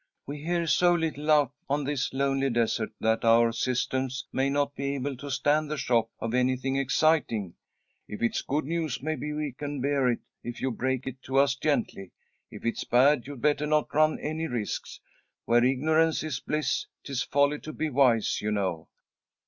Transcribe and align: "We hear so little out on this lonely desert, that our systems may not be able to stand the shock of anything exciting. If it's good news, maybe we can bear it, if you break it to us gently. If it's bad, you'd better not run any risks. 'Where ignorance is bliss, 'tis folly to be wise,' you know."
"We 0.25 0.39
hear 0.39 0.65
so 0.65 0.95
little 0.95 1.29
out 1.29 1.51
on 1.69 1.83
this 1.83 2.11
lonely 2.11 2.49
desert, 2.49 2.91
that 3.01 3.23
our 3.23 3.51
systems 3.51 4.25
may 4.33 4.49
not 4.49 4.73
be 4.73 4.95
able 4.95 5.15
to 5.17 5.29
stand 5.29 5.69
the 5.69 5.77
shock 5.77 6.09
of 6.17 6.33
anything 6.33 6.75
exciting. 6.75 7.53
If 8.07 8.23
it's 8.23 8.41
good 8.41 8.65
news, 8.65 9.03
maybe 9.03 9.31
we 9.31 9.51
can 9.51 9.79
bear 9.79 10.09
it, 10.09 10.17
if 10.41 10.59
you 10.59 10.71
break 10.71 11.05
it 11.05 11.21
to 11.25 11.37
us 11.37 11.53
gently. 11.55 12.13
If 12.49 12.65
it's 12.65 12.83
bad, 12.83 13.27
you'd 13.27 13.43
better 13.43 13.67
not 13.67 13.93
run 13.93 14.17
any 14.17 14.47
risks. 14.47 14.99
'Where 15.45 15.63
ignorance 15.63 16.23
is 16.23 16.39
bliss, 16.39 16.87
'tis 17.03 17.21
folly 17.21 17.59
to 17.59 17.71
be 17.71 17.91
wise,' 17.91 18.41
you 18.41 18.49
know." 18.51 18.87